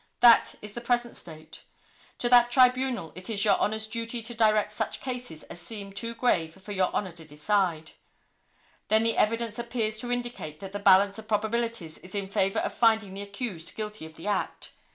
That 0.21 0.55
is 0.63 0.71
the 0.73 0.81
present 0.81 1.15
state. 1.15 1.61
To 2.17 2.29
that 2.29 2.49
tribunal 2.49 3.11
it 3.13 3.29
is 3.29 3.45
Your 3.45 3.55
Honor's 3.59 3.85
duty 3.85 4.23
to 4.23 4.33
direct 4.33 4.71
such 4.71 4.99
cases 4.99 5.43
as 5.43 5.61
seem 5.61 5.93
too 5.93 6.15
grave 6.15 6.59
for 6.59 6.71
Your 6.71 6.89
Honor 6.91 7.11
to 7.11 7.23
decide. 7.23 7.91
Then 8.87 9.03
the 9.03 9.15
evidence 9.15 9.59
appears 9.59 9.99
to 9.99 10.11
indicate 10.11 10.59
that 10.59 10.71
the 10.71 10.79
balance 10.79 11.19
of 11.19 11.27
probabilities 11.27 11.99
is 11.99 12.15
in 12.15 12.29
favor 12.29 12.57
of 12.57 12.73
finding 12.73 13.13
the 13.13 13.21
accursed 13.29 13.75
guilty 13.75 14.07
of 14.07 14.15
the 14.15 14.25
act. 14.25 14.71